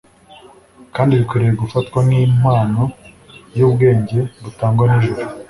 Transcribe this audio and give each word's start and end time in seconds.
kandi 0.95 1.19
bikwiriye 1.19 1.53
gufatwa 1.61 1.97
nkimpano 2.07 2.83
yubwenge 3.57 4.17
butangwa 4.43 4.83
nijuru 4.91 5.21